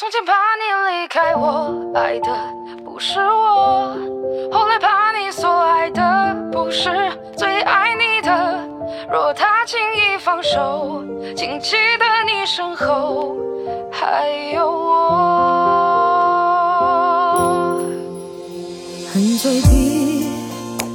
[0.00, 0.62] 从前怕你
[0.96, 2.32] 离开我，爱的
[2.82, 3.94] 不是我；
[4.50, 6.88] 后来怕你所爱的不是
[7.36, 8.58] 最爱你的。
[9.12, 11.04] 若他轻易放手，
[11.36, 13.36] 请记得你身后
[13.92, 14.96] 还有我。
[19.12, 20.30] 恨嘴闭，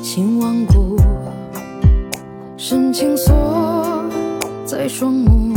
[0.02, 0.98] 心顽固，
[2.58, 3.36] 深情锁
[4.66, 5.54] 在双目，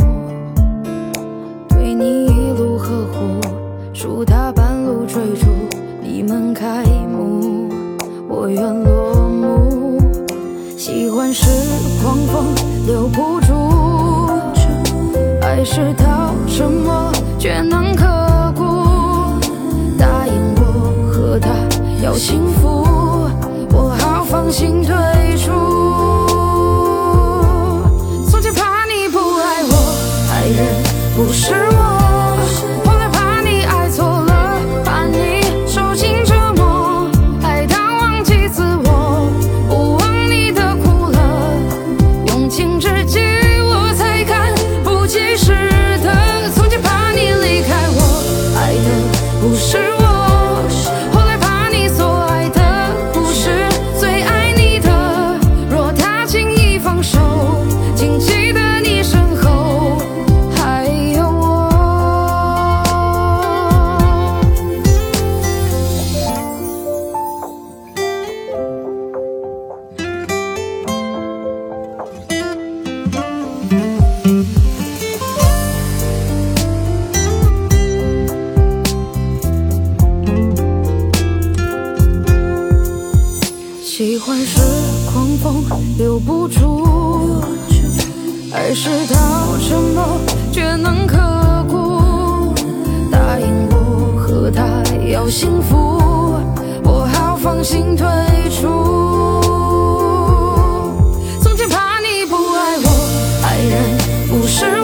[1.67, 3.38] 对你一路呵护，
[4.01, 5.47] 树大半路追逐，
[6.01, 7.67] 你们开幕，
[8.29, 9.99] 我愿落幕。
[10.77, 11.45] 喜欢是
[12.01, 12.45] 狂风
[12.87, 14.29] 留不住，
[15.41, 18.05] 爱是刀沉默却能刻
[18.55, 18.63] 骨。
[19.99, 21.49] 答应我和他
[22.01, 22.85] 要幸福，
[23.73, 24.95] 我好放心退
[25.35, 25.51] 出。
[28.29, 29.73] 从前怕你不爱我，
[30.31, 30.65] 爱人
[31.17, 31.78] 不是我。
[83.99, 84.61] 喜欢是
[85.11, 85.61] 狂风
[85.97, 87.43] 留不住，
[88.53, 90.17] 爱是刀沉默
[90.53, 91.17] 却能刻
[91.67, 92.55] 骨。
[93.11, 95.75] 答应我和他要幸福，
[96.85, 98.07] 我好放心退
[98.49, 99.41] 出。
[101.41, 102.89] 从前怕你不爱我，
[103.43, 103.97] 爱人
[104.29, 104.78] 不是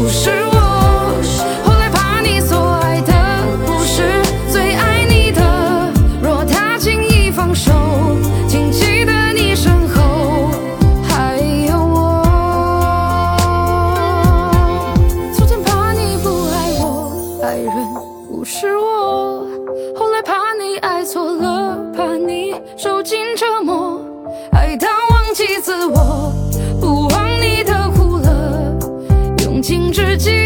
[0.00, 1.20] 不是我
[1.64, 3.12] 后来怕你所爱的
[3.66, 5.92] 不是最爱你的
[6.22, 7.72] 若他轻易放手
[29.68, 30.37] 情至今，